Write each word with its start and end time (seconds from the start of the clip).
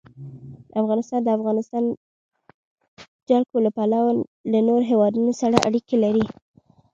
افغانستان 0.81 1.19
د 1.23 1.27
د 1.31 1.35
افغانستان 1.39 1.83
جلکو 3.29 3.57
له 3.65 3.69
پلوه 3.77 4.11
له 4.51 4.59
نورو 4.67 4.83
هېوادونو 4.91 5.31
سره 5.41 5.57
اړیکې 5.67 5.95
لري. 6.03 6.25